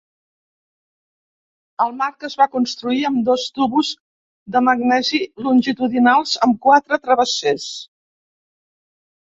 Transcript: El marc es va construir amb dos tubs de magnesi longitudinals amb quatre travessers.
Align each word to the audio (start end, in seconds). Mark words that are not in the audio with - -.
El 1.85 1.93
marc 1.99 2.25
es 2.29 2.37
va 2.43 2.47
construir 2.57 3.05
amb 3.11 3.21
dos 3.29 3.45
tubs 3.59 3.93
de 4.57 4.65
magnesi 4.71 5.23
longitudinals 5.45 6.35
amb 6.49 6.63
quatre 6.67 7.03
travessers. 7.07 7.73